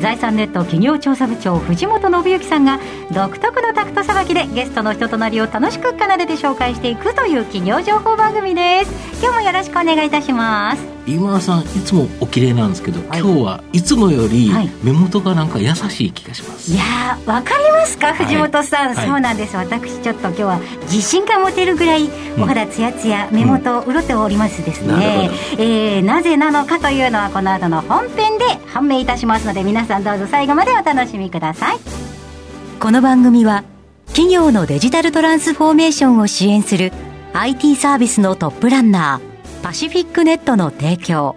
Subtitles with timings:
[0.00, 2.80] 財産ネット企業調査部長藤本信之さんが
[3.12, 9.20] 独特のタクトさばきでゲストの人となりを楽しく奏でて紹介していくという企業情報番組です。
[9.22, 10.99] 今日もよろしくお願いいたします。
[11.10, 14.50] 今村さんいつもお綺麗なんですけど、はい、今日はいつもより
[14.82, 18.14] 目元がなんか優しい気がします、はい、いやわかりますか？
[18.14, 19.56] 藤本さん、はい、そうなんです。
[19.56, 31.78] 私ちょっと今日は自信が持てるぐらいお肌ツヤツヤ目元潤っておりますですね、うん、えー、なぜなのかというのはこの後の本編で判明いたしますので皆さんどうぞ最後までお楽しみください。
[32.78, 33.64] この番組は
[34.06, 36.92] 企業のデジタルトランスフォーメーションを支援する
[37.32, 39.29] IT サービスのトップランナー
[39.62, 41.36] パシフィックネットの提供。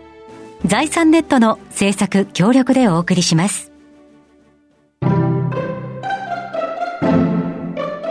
[0.65, 3.71] 財産ネットの制作協力でお送りします。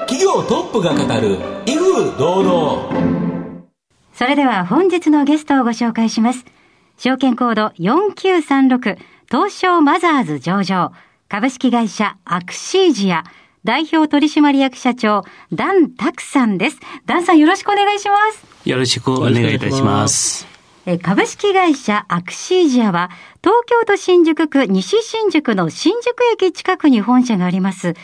[0.07, 3.65] 企業トップが語る威風堂々。
[4.13, 6.45] それでは本日のゲストをご紹介します。
[6.99, 8.99] 証券コード4936
[9.31, 10.93] 東証マザーズ上場。
[11.31, 13.25] 株式会社アクシージア
[13.65, 16.79] 代表取締役社長、ダン・タクさんです。
[17.07, 18.69] ダンさんよろしくお願いします。
[18.69, 20.47] よろしくお願いいたします。
[21.01, 27.95] 株式会社アクシージアは、東京都新宿区西新宿の新宿駅近くに本社があります。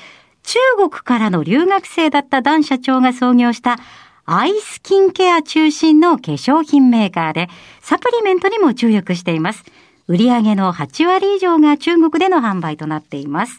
[0.44, 3.78] 中国からの留学生だったダン社長が創業した
[4.26, 7.48] アイスキンケア中心の化粧品メーカーで、
[7.80, 9.64] サプリメントにも注力しています。
[10.06, 13.58] 売上の8割以上が中国での販売となっています。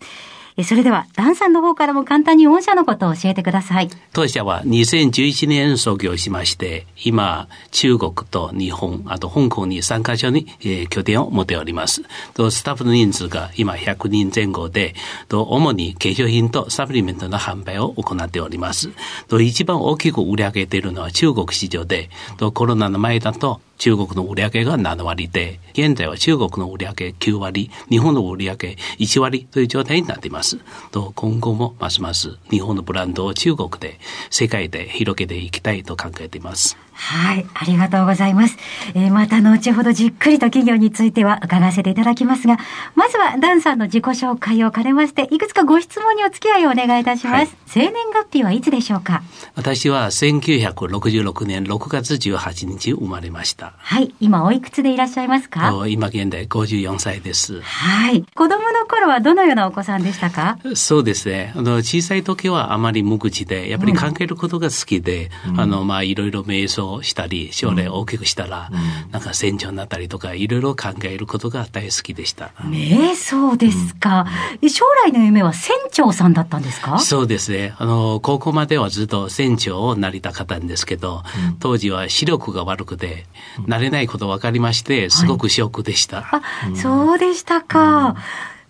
[0.64, 3.90] それでは、ダンさんの方からも簡単に御社のことを教えてください。
[4.14, 12.04] 当社は2011年創業しまして、今、中国と日本、あと香港に3カ所に、えー、拠点を持っております。
[12.34, 14.96] とスタッフの人数が今100人前後で、
[15.28, 18.90] と主に化粧品とサプリメントの販売を行っております。
[19.28, 30.60] と一番大きく売り上げているのは中国市場で、とコロナの前だと中国の売り上げが7割で、現在は中国の売り上げ9割、日本の売り上げ1割という状態になっています。
[30.92, 36.78] と今後もますます日本のブランドを中国で世界で広げていきたいと考えています。
[37.02, 38.58] はい、ありがとうございます。
[38.94, 42.58] えー、また後ほどじっくりと企業については伺わせていただきますが、
[42.96, 47.36] まずはダンさんの自己紹介を兼ねまして、いくつかご質問にお付き合いをお願いいたします。
[47.36, 49.24] はい、生年月日はいつでしょうか？
[49.56, 53.74] 私は1966年6月18日生まれました。
[53.78, 55.72] はい、今おいくつでいらっしゃいますか？
[55.88, 57.62] 今現在54歳です。
[57.62, 58.24] はい。
[58.36, 60.58] 子供の頃はどのようなお子さんでしたか？
[60.76, 61.54] そうですね。
[61.56, 72.52] あの、小さい時はあまり無口で、やっぱり考えることが好きで、うん、あの、まあ、いろいろ瞑想したり、将来大きくしたら、うん、なんか船長になったりとか、いろいろ考えることが大好きでした。
[72.62, 74.26] 瞑想ですか、
[74.62, 77.00] うん、将来の夢は船長さんだったんですか？
[77.00, 77.74] そうですね。
[77.78, 81.24] あの、高校まではずっと船長をなりたかったんですけど、
[81.60, 83.26] 当時は視力が悪くて、
[83.68, 86.22] なれないこと分かりまして、すごくショックでした。
[86.22, 86.42] はい、
[86.74, 88.16] あ、そうでしたか。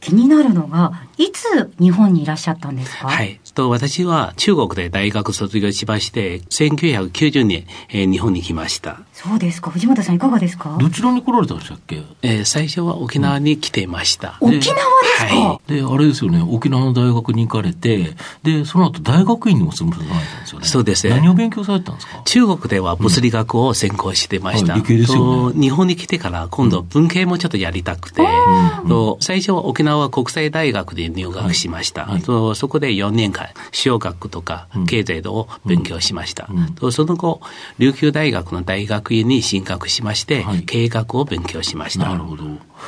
[0.02, 3.10] 気になるのが、いつ日本にいらっしゃったんですか？
[3.10, 3.40] はい。
[3.54, 9.02] と私は中国で大学卒業しまして、1990年、えー、日本に来ました。
[9.14, 9.70] そうですか。
[9.70, 10.78] 藤本さんいかがですか？
[10.80, 12.04] どちらに来られたんでしたっけ？
[12.22, 14.38] えー、最初は沖縄に来ていました。
[14.42, 20.66] うん、沖縄ですか、はい、で、あれですよね、沖縄の大学に行かれて、で、その後大学院にも住むことになったんですよね。
[20.66, 21.16] そうですね。
[21.16, 22.22] 何を勉強されたんですか？
[22.24, 24.76] 中国では物理学を専攻してました。
[24.76, 25.60] うんはい、理系ですよね。
[25.60, 32.06] 日本に来てから今度文系もちょっとやりたくて、うん、と最初は沖縄国際大学で入学しました。
[32.06, 33.39] はい、とそこで4年間、
[33.72, 36.50] 小学とか経済を勉強しました。
[36.76, 37.42] とその後、
[37.78, 42.10] 琉球大学の大学院に進学しまして、経営学を勉強しました。
[42.10, 42.44] なるほど。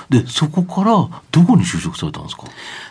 [0.09, 2.43] で、そこからどこに就職されたんですか？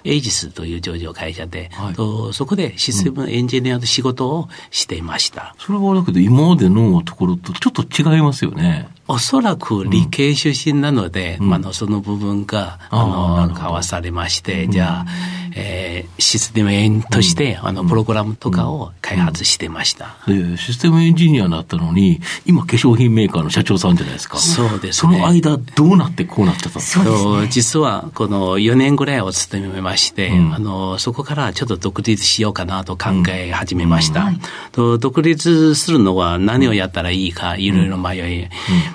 [0.04, 5.54] エイジスという上場会社で、はい、とそこでシステムエンジニアの仕事をしていました。
[5.58, 8.88] それはだけど今までのところとちょっと違いますよね。
[9.08, 15.06] おそらく理系出身なので、うん、あのその部分が、あの、なんか合わされまして、じゃあ、
[15.54, 24.38] えー、システムエンとして、あの、プログラムとかを開発してました、で、システムエンジニアになったのに、今、化粧品メーカーの社長さんじゃないですか。
[24.38, 25.12] そうですね。
[25.12, 26.98] その間、どうなってこうなっちゃったんです？
[26.98, 34.20] かそう、ね、実は、この4年ぐらいを務めまして、うん、あの、そこからちょっと独立しようかなと考え始めました。
[34.20, 34.26] うん。
[34.26, 34.40] はい、
[34.72, 38.48] と独立するのは何をやったらいいか、いろいろ迷い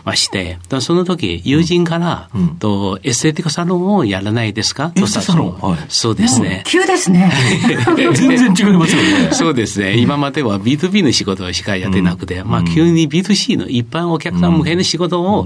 [0.04, 2.30] まして、その時、友人から、
[2.60, 4.92] とエステティックサロンをやらないですか？
[4.96, 6.50] エステサロン、はい、そうですね。
[6.50, 6.64] ね。
[6.66, 7.32] 急ですね。
[8.14, 9.30] 全然違いますよね。
[9.32, 9.98] そうですね。
[9.98, 15.46] 今までは B2B の仕事しかやってなくて、まあ急に B2C の一般お客さん向けの仕事を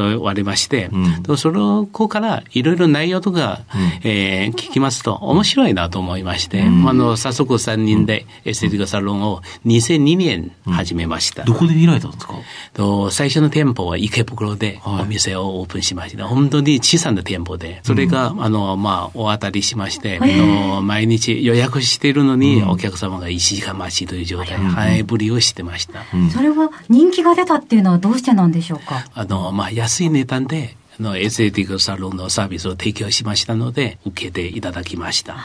[0.00, 0.90] 誘われまして、
[1.36, 3.60] その子からいろいろ内容とか、
[4.02, 11.44] え聞きますと面白いなと思いまして、あの、早速3人でエステティックサロンを2002年始めました。
[11.44, 12.34] どこで開いたんですか？
[12.74, 16.26] と最初の店舗は池袋でお店をオープンしました。
[16.26, 26.04] 本当に小さな店舗で、それが、あの、まあ、お当たりしまして、の毎日予約しているのに、お客様が1時間待ちという状態、早ぶりをしてました。
[26.32, 29.06] それは人気が出たっていうのはどうしてなんでしょうか？
[29.14, 35.36] あの、まあ、安い値段で、のエステティックサロンのサービスを提供しましたので、受けていただきました。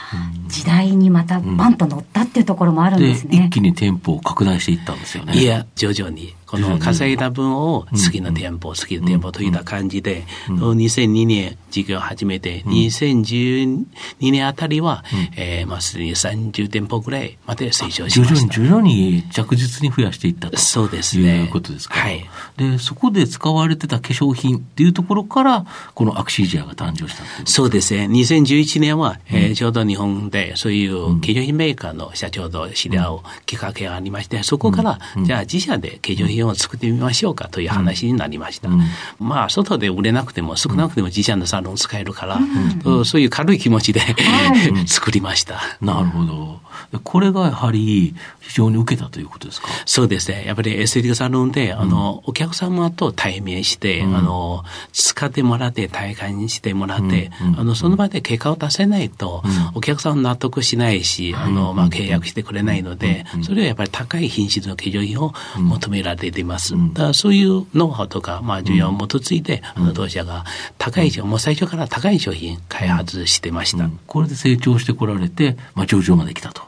[0.46, 3.48] 時代にまたバンと乗ったっていうところもあるんですね。
[3.48, 5.34] 一気に店舗を拡大していったんですよね。
[5.36, 6.34] いや、徐々に。
[6.50, 13.86] この稼いだ分を次の店舗、次の店舗といった感じで、2002年事業を始めて、2012
[14.20, 15.04] 年あたりは、
[15.36, 18.52] えー、まあすでに30店舗ぐらいまで成長しました。
[18.52, 21.44] 徐々に着実に増やしていったとそうですね。
[21.44, 21.94] いうことですか。
[21.94, 22.28] はい。
[22.56, 28.06] で、そこで使われてた化粧品っていうところから、このアクシージアが誕生したそうですね。
[28.06, 38.68] 2011年は、えー、ちょうど日本でそういう化粧品メーカーの社長と知り合うきっかけがありまして、そこから、じゃあ自社で化粧品品を作ってみましょうかという話になりました。
[38.68, 38.82] うん、
[39.18, 42.38] まあ、外で売れなくても少なくても自社のサロンを使えるから、
[42.84, 44.00] うん、そういう軽い気持ちで
[44.86, 45.60] 作りました。
[45.80, 46.60] なるほど。
[47.04, 49.68] これがやはり非常に受けたということですか？
[49.86, 50.44] そうですね。
[50.46, 59.42] やっぱりエステティックサロンで、あの、お客様と対面して、あの、使ってもらって、体感してもらって、あの、その場で結果を出せないと、
[59.74, 66.74] お客さん納得しないし、あの、まあ、契約してくれないので、それはやっぱり高い品質の化粧品を求められています。
[66.92, 70.44] だからそういうノウハウとか、まあ、需要を基づいて、あの、当社が
[70.78, 73.88] 高い、もう最初から高い商品開発してました。
[74.06, 76.62] これで成長してこられて、まあ、上場まで来たと。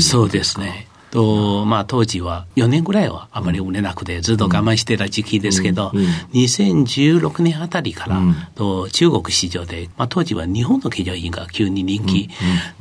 [0.00, 0.86] そうですね。
[1.16, 8.20] と、まあ当時は4年ぐらいはあまり売れなくてずっと我慢してた時期ですけど、うんうん、2016年あたりから、
[8.54, 12.28] と中国市場で、まあ当時は日本の化粧品が急に人気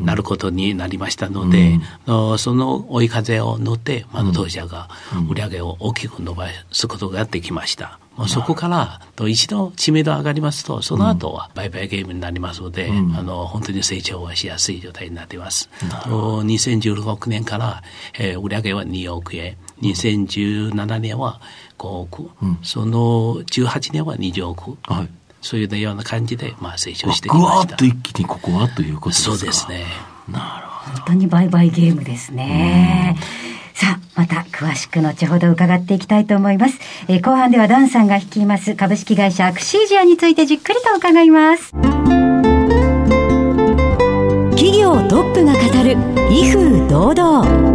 [0.02, 1.80] なることになりましたので、
[2.38, 4.90] その追い風を乗って、まあ当社が
[5.30, 8.00] 売り上げを大きく伸ばすことができました。
[8.18, 15.70] まあ、そこからと一度知名度上がりますと、その後は売買ゲームになりますので、うん、あの、本当に成長はしやすい状態になっています。
[16.06, 17.84] と2016年から、
[18.18, 21.42] えー、売上は2億円、2017年は
[21.78, 24.78] 5億、うん、その18年は20億。
[24.84, 25.10] はい
[25.42, 27.54] そういうような感じで、まあ、成長してきました。
[27.54, 29.86] ぐわっと一気にここはということですかそうですね。
[30.28, 30.98] なるほど。
[31.02, 33.16] 本当に売買ゲームですね。
[33.50, 36.80] うんさあ、また詳しく後ほど伺っていきたいと思います。
[37.10, 41.74] えー、後半ではダンさんが率います株式会社アクシージアについてじっくりと伺います。
[44.52, 45.98] 企業トップが語る
[46.32, 47.75] 威風堂々。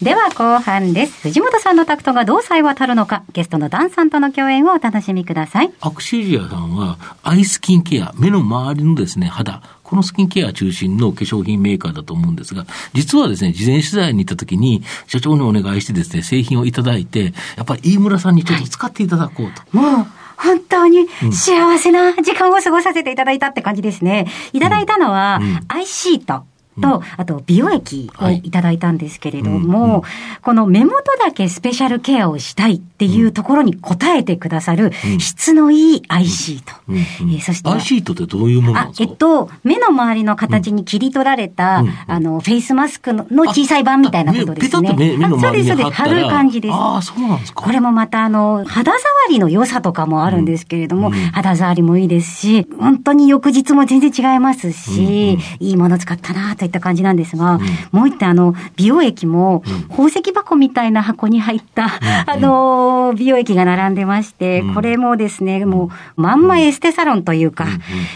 [0.00, 1.22] では後半です。
[1.22, 5.72] 藤本さんのタクトがどうさえ渡るのか、ゲストのダンさんとの共演をお楽しみください。
[5.80, 19.62] アクシージアさんは、アイスキンケア、目の周りのですね、肌、このスキンケア中心の化粧品メーカーだと思うんですが、実はですね、事前取材に行った時に、社長にお願いしてですね、製品をいただいて、やっぱり飯村さんにちょっと使っていただこうと。
[19.62, 20.06] はい、もう
[20.36, 24.28] 本当に幸せな時間を過ごさせていただいたって感じですね。
[24.52, 26.44] いただいたのは、アイシート。
[26.80, 30.04] と、あと美容液をいただいたんですけれども、
[30.42, 36.72] この目元だけスペシャルケアをしたいっていうところに応えてくださる質のいいアイシート。
[36.92, 37.68] えそして。
[37.68, 39.10] アイシートってどういうものなんですか？
[39.10, 44.94] えっと、目の周りの形に切り取られた、あの、フェイスマスクの小さい版みたいなことですね。
[44.96, 46.02] 目の周りにそうです、そうです。
[46.02, 46.74] 貼る感じです。
[46.74, 47.62] ああ、そうなんですか。
[47.62, 57.60] これもまた、あの、肌触りの良さとかもあるんですけれども、肌触りもいいですし、本当に翌日も全然違いますし、いいもの使ったなといった感じなんですが、うん、
[57.92, 61.88] もう一点あの、美容液も、宝石箱みたいな箱に入った、
[62.26, 67.66] あの、美容液が並んでまして、これもですね、もう、まんまエステサロンというか、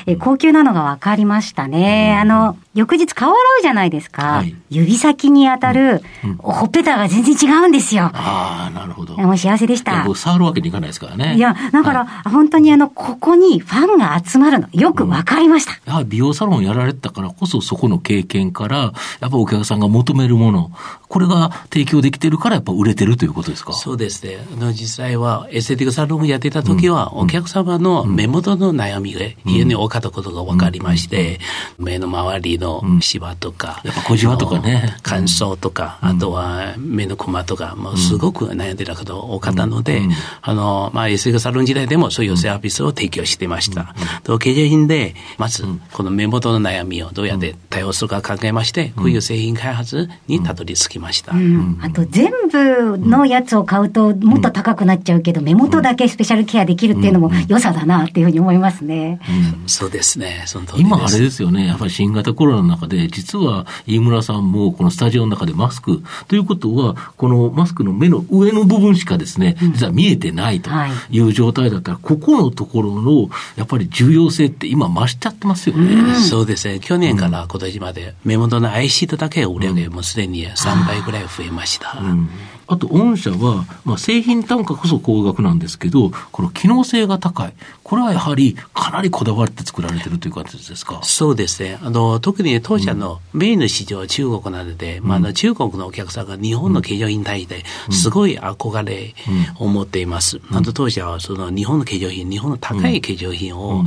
[0.07, 2.17] え高級なのが分かりましたね。
[2.21, 4.23] あの、翌日顔洗うじゃないですか。
[4.23, 6.03] はい、指先に当たる、
[6.39, 8.11] ほっぺたが全然違うんですよ。
[8.15, 9.17] ああ、なるほど。
[9.17, 10.05] もう幸せでした。
[10.15, 11.37] 触るわけにいかないですからね。
[11.37, 15.79] いや、だから、はい、本当にあの、ここにファンが集まるの、よく分かりました。
[15.85, 20.71] やはり美容サロンやられてたからこそ、そこの経験から、やっぱお客さんが求めるもの、
[21.09, 23.73] これが提供できてるから、やっぱ売れてるということですか？
[23.75, 24.39] そうですね。
[24.57, 31.41] あの実際は、エステティックサロンやってた時は、お客様の目元の悩みが非常に多かったことが分かりまして、
[31.79, 34.97] 目の周りのシワとか、やっぱ小じわとかね。
[35.03, 40.03] 乾燥とか、あとは目のクマとか、もうすごく悩んでたこと多かったので、
[40.41, 43.95] あの、まあ、エステサロン時代でもそういうサービスを提供していました。
[44.25, 51.33] と、化粧品で、まず、この目元の悩みをどうやって対応するか考えまして、こういう製品開発にたどり着きました。
[51.81, 59.21] あと、全部のやつを買うと、もっと高くなっちゃうけど、目元だけスペシャルケアできるっていうのも良さだなっていうふうに思いますね。
[59.67, 60.45] そうですね。
[60.47, 61.67] その通り今あれですよね。
[61.67, 66.03] やっぱり新型コロナの中で、実は飯村さんもこのスタジオの中でマスク。
[66.29, 70.71] ということは、このマスクの目の上の部分しかですね、実は見えてないと
[71.11, 76.15] いう状態だったら、ここのところのやっぱり重要性って今増しちゃってますよね。
[76.21, 76.81] そうですね。
[76.81, 81.99] 去年から今年まで目元のアイシートだけ売り上げもすでに3倍ぐらい増えました。
[82.01, 82.29] うん
[82.67, 87.53] あと、御社は、まあ、製品単価こそ高額なんですけど、この機能性が高い。
[87.83, 91.01] これはやはり、かなりこだわって作られてるという形ですか？
[91.03, 91.79] そうですね。
[91.83, 99.15] あの、特に当社のメインの市場は中国なので、うん、まあ、あの、中国のお客さんが日本の化粧品に対して、すごい憧れ
[99.59, 100.41] を持っています。
[100.51, 103.87] うん、あと、当社は、その、日本の化粧品、日本の高い化粧品を、うん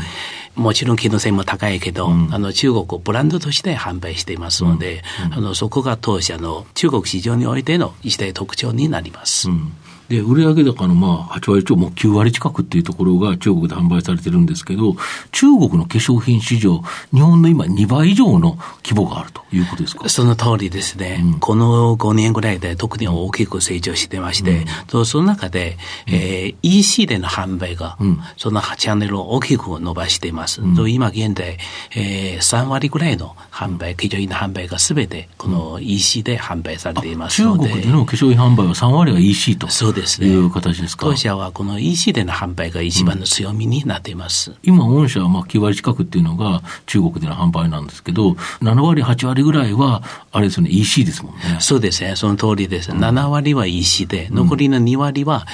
[0.55, 5.25] もちろん機能性も高いけど、うん、あの中国をブランドとして販売していますので、うん。
[5.27, 9.50] うん、あのそこが当社の中国市場においての一大特徴になります。
[10.09, 14.95] で、売上高のまあ8割超、もう9割近くっていうところが中国で販売されてるんですけど、
[15.31, 16.81] 中国の化粧品市場、
[17.13, 20.07] 日本の今2倍以上の規模があるということですか？
[20.09, 21.21] その通りですね。
[21.24, 30.62] うん、この5年ぐらいで特に大きく成長してまして、うん、その中で、えー、EC での販売が、うん、そのチャンネルを大きく伸ばしています。
[30.62, 31.57] うん、今現在、
[31.95, 37.63] えー、3割ぐらいの販売、化粧品の販売がすべてこの EC で販売されていますので。
[37.65, 39.67] 中国での化粧品販売は3割が EC と。
[39.69, 40.27] そうですね。
[40.27, 41.07] いう形ですか？
[41.07, 44.51] 当社はこの EC での販売が一番の強みになっています。
[44.51, 51.57] うん、今、御社はまあ9割近くっていうのが中国での販売なんですけど、7割、8割ぐらいは、あれですよね、EC ですもんね。
[51.59, 52.91] そうですね、その通りです。
[52.91, 55.47] うん、7割は EC で、残りの2割は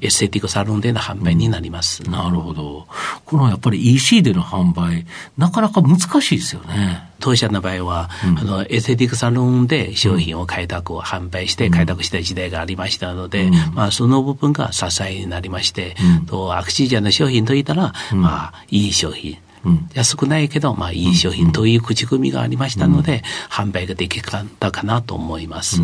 [0.00, 2.02] エステティックサロンでの販売になります。
[2.08, 2.86] なるほど。
[3.24, 7.07] このやっぱり EC での販売、なかなか難しいですよね。
[7.20, 19.38] 当社の場合は、うん、あの、エステティックサロンで商品を開拓を販売して開拓した時代がありましたので、うん、まあ、その部分が支えになりまして、うん、とアクシジャンの商品といったら、まあ、いい商品。
[19.64, 25.82] うん、安くないけど、まあ、いい商品という口組みがありましたので、販売ができたかなと思います。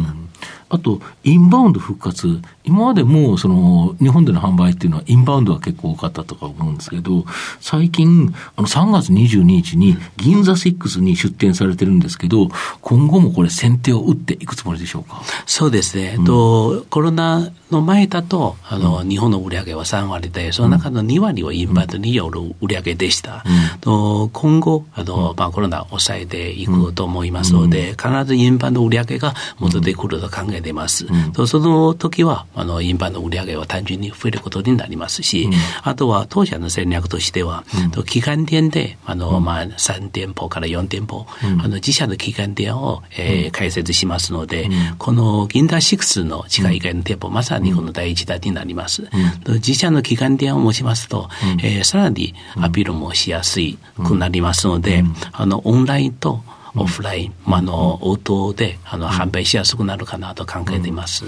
[0.74, 2.40] あと、インバウンド復活。
[2.64, 7.24] 今までも、その、日本での販売っていうのは、インバウンドが結構多かったとか思うんですけど、
[7.60, 12.48] 最近、あの、3月22日に、銀座6に出店されてるんですけど、
[12.80, 15.22] 今後もこれ、先手を打っていくつもりでしょうか？
[15.46, 16.16] そうですね。
[16.18, 23.44] うん、と、コロナの前だと、あの、うん、日本の売り上げは3割で、その中の2割はインバウンドによる売り上げでした。
[23.46, 31.06] うん、と今後、あの、まあ、コロナを抑えていくと思いますので、必ずインバウンド売り上げが戻ってくると考えています。
[31.06, 35.52] うん、その時は、あの、インバウンド売上は単純に増えることになりますし、うん、
[35.82, 41.26] あとは当社の戦略としては、うん、基幹店で、あの、まあ、3店舗から4店舗、
[41.62, 44.68] あの、自社の基幹店を、えー、開設しますので、
[44.98, 49.08] この銀座6の地下以外の店舗、まさにこの第一弾になります。
[49.46, 51.28] 自社の基幹店を持ちますと、
[51.62, 56.42] えー、さらにアピールもしやすいくなりますので、あの、オンラインと、
[56.76, 61.24] オフライン、まあ、あの、応答で、あの、販売しやすくなるかなと考えています。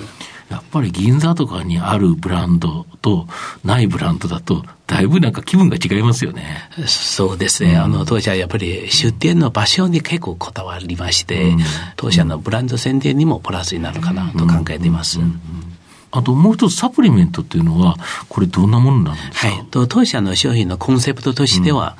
[0.50, 3.26] やっぱり銀座とかにあるブランドと
[3.64, 6.68] ないブランドだと、だいぶなんか気分が違いますよね。
[6.86, 7.76] そうですね。
[7.76, 11.58] あの、当社はやっぱり出店の場所に結構こだわりまして、うん、
[11.96, 15.18] 当社のブランド宣伝にもプラスになるかなと考えています。
[15.18, 15.40] うんうん
[16.12, 17.96] あともう一つサプリメントっていうのは、
[18.30, 19.48] これどんなものなんですか？
[19.48, 19.66] はい。
[19.70, 21.98] 当社の商品のコンセプトとしては、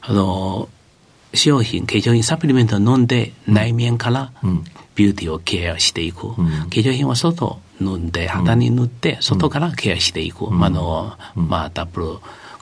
[0.00, 0.70] あの、
[1.34, 4.32] 商品、化粧品、サプリメントを飲んで、内面から
[4.94, 6.34] ビューティーをケアしていく。
[6.34, 10.48] 化粧品は外塗んで、肌に塗って、外からケアしていく。
[10.50, 12.06] あの、まあ、ダブル。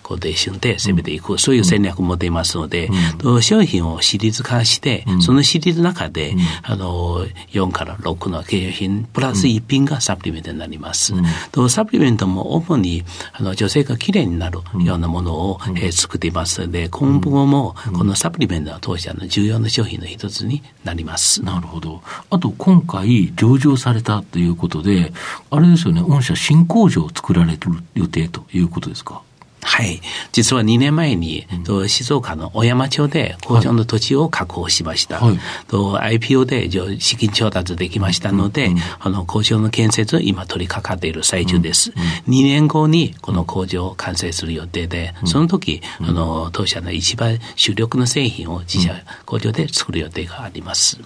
[0.07, 2.89] こう、で旬で攻めていく、そういう戦略も持っていますので、
[3.25, 11.13] うん、商品をシリーズ化して、そのシリーズの中で、あの、4から6の化粧品、プラス1品がサプリメントになります。
[11.51, 21.43] とサプリメントも主に、あの、女性がきれいになるようなものを、えー、作っていますので、今後も、このサプリメントは当社の重要な商品の一つになります。
[21.43, 22.01] なるほど。
[22.31, 25.13] あと、今回、上場されたということで、
[25.51, 27.59] あれですよね、御社新工場を作られる
[27.95, 29.26] 予定ということですか？
[29.67, 30.01] はい。
[30.31, 35.19] 実は2年前に、うん、静岡の小山町で工場の土地を確保しました。
[35.19, 36.71] はい、と IPO で
[37.01, 41.93] 資金調達できましたので、うん、あの工場の建設今取り掛かっている最中です。
[42.27, 48.95] うん、2年後にこの工場を完成する予定で、その時、あの当社の一番主力の製品を自社
[49.25, 51.01] 工場で作る予定があります。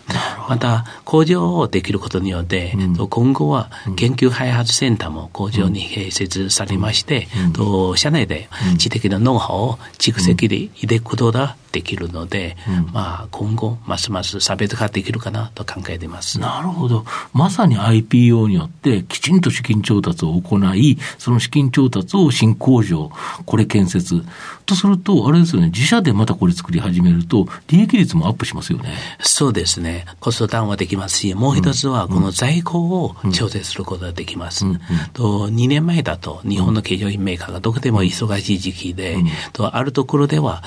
[0.50, 2.74] また工場をできることによって、
[3.08, 16.40] 今後は研究開発センターも工場に併設されまして、と社内で知的なノウハウを蓄積で入れることができるので、うん、まあ今後ますます差別化できるかなと考えています。
[16.40, 17.04] なるほど。
[17.32, 23.10] まさに IPO によってきちんと資金調達を行い、その資金調達を新工場、
[23.46, 24.22] これ建設。
[24.70, 28.90] とすると、あれですよね、自社でまたこれ作り始めると、利益率もアップしますよね。
[29.20, 30.06] そうですね。
[30.20, 34.64] コストダウンはできますし、もう一つはこの在庫を調整することができます。
[34.64, 34.78] うんうん、
[35.12, 39.18] と2年前だと日本の化粧品メーカーがどこでも忙しい時期で、
[39.52, 40.62] とあるところでは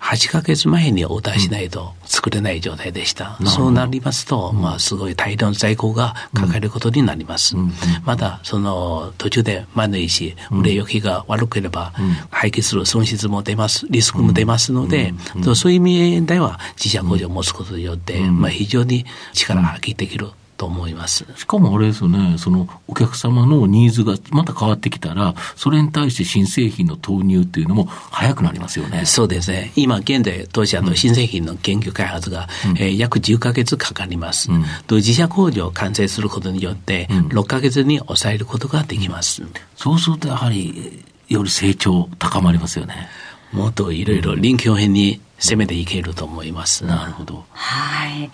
[0.00, 3.36] 8ヶ月前にオーダーしないと作れない状態でした。
[3.40, 7.56] うん、そうなりますと、まあ、すごい大量の在庫がかかることになります。
[7.56, 7.72] うん、
[8.04, 11.92] まだ、その、途中で万いし、売れ行きが悪ければ、
[12.30, 15.14] 廃棄する損失も出ます、リスクも出ますので、
[15.54, 20.28] そういう意味では、自社工場を持つことによって、まあ、非常に力発揮できる。
[20.56, 21.24] と思います。
[21.36, 29.04] しかもあれですよね、そのお客様のニーズがまた変わってきたら、それに対して新製品の投入っていうのも早くなりますよね。
[29.04, 29.72] そうですね。
[29.76, 34.50] 今現在、当社の新製品の研究開発が、うん、えー、約10か月かかります。
[34.50, 39.42] うん、と自社工場を完成することによって、6か月に抑えることができます。
[39.42, 43.08] うん、そうするとやはり、より成長高まりますよね。
[43.52, 46.84] もっといろいろ臨機応変に攻めていけると思います。
[46.84, 47.44] なるほど。
[47.52, 48.30] はい。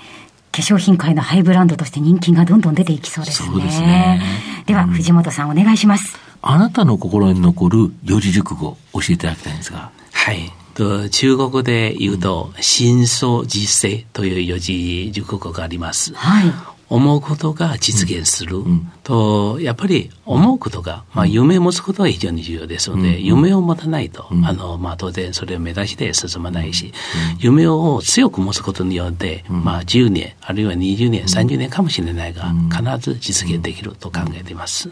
[0.53, 3.49] 化粧品界のハイブランドとして人気がどんどん出ていきそうですね。
[3.49, 4.21] そうですね。
[4.67, 6.19] では、藤本さんお願いします。
[6.43, 9.91] あなたの心に残る四字熟語教えていただきたいんですが。
[10.13, 10.53] はい。
[10.75, 16.13] と中国で言うと、真相実践という四字熟語があります。
[16.15, 16.53] はい。
[16.93, 26.93] 思うことが実現する、うん、と、やっぱり思うことが、まあ、夢を持つことが非常に重要ですので、うん、夢を持たないと、あの、まあ、当然それを目指して進まないし、
[27.39, 34.91] 夢を強く持つことによって、まあ、10年、あるいは20年、30年かもしれないが、必ず実現できると考えています。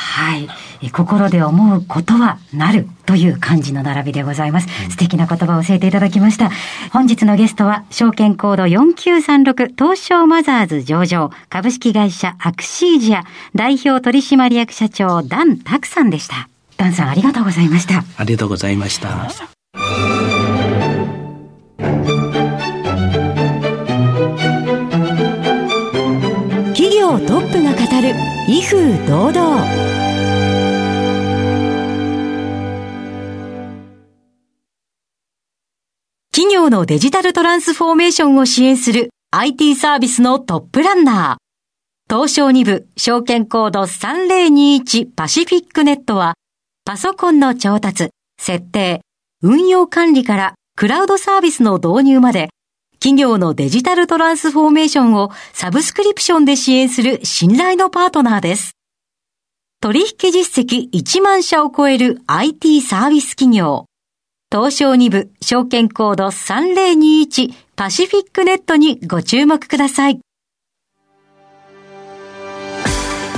[0.00, 0.48] はい。
[0.90, 4.68] 心で思うことはなるという漢字の並びでございます。
[4.90, 6.50] 素敵な言葉を教えていただきました。
[6.90, 16.48] 本日のゲストは、証券コード4936東証マザーズ上場株式会社アクシージア代表取締役社長ダン・タクさんでした。
[16.78, 18.02] ダンさんありがとうございました。
[18.16, 20.39] ありがとうございました。
[28.52, 29.64] 威風堂々
[36.32, 42.12] 企業のデジタルトランスフォーメーションを支援する IT サービスのトップランナー。
[42.12, 46.34] 東証2部証券コード3021パシフィックネットは
[46.84, 49.02] パソコンの調達、設定、
[49.42, 52.48] 運用管理からクラウドサービスの導入まで
[53.00, 58.76] 企業のデジタルトランスフォーメーションをサブスクリプションで支援する信頼のパートナーです。
[59.80, 63.86] 取引実績1万社を超える IT サービス企業。
[64.52, 70.20] 東証2部証券コード3021パシフィックネットにご注目ください。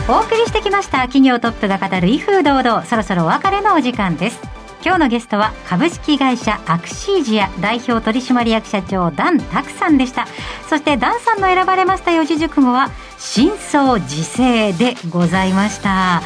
[0.08, 10.26] お送りしてきました企業トップが語る威風堂々そろそろお別れのお時間です今日のゲストは株式会社アクシージア代表取締役社長ダン・タクさんでした。
[10.68, 16.22] そしてダンさんの選ばれました四字熟語は真相自制でございました。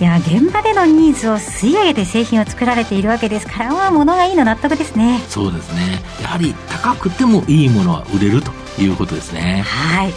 [0.00, 5.20] いや現場でのニーズを吸い上げて製品を作られているわけですからまあ物がいいの納得ですね。
[5.28, 6.00] そうですね。
[6.22, 8.57] やはり高くてもいいものは売れると。
[8.78, 9.64] いうことですね。
[9.66, 10.12] はい。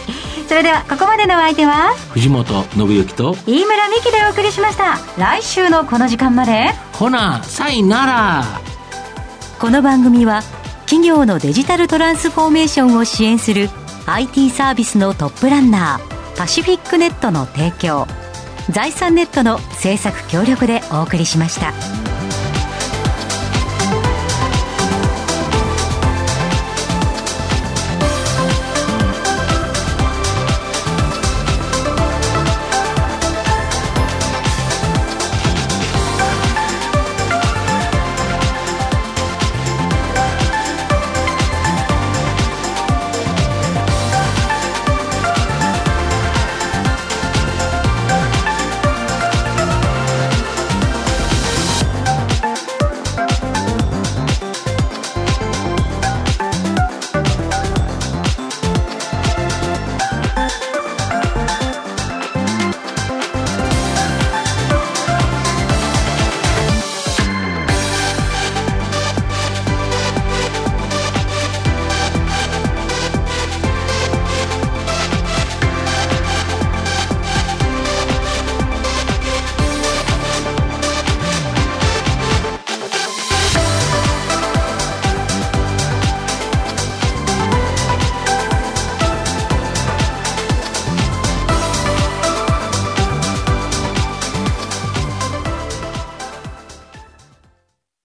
[0.48, 4.98] それではここまでのお相手は藤本信之と飯村美希でお送りしました。
[5.18, 6.70] 来週のこの時間まで。
[6.92, 8.44] ほなさいなら。
[9.58, 10.42] この番組は
[10.86, 13.70] 企業のデジタルトランスフォーメーションを支援する
[14.06, 18.06] IT サービスのトップランナーパシフィックネットの提供
[18.70, 22.11] 財産ネットの制作協力でお送りしました。